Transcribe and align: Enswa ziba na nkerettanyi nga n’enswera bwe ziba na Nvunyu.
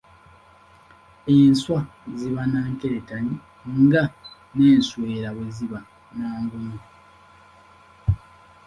Enswa 1.35 1.79
ziba 2.17 2.43
na 2.51 2.59
nkerettanyi 2.73 3.35
nga 3.81 4.03
n’enswera 4.55 5.29
bwe 5.35 5.47
ziba 5.55 5.79
na 6.17 6.27
Nvunyu. 6.43 6.79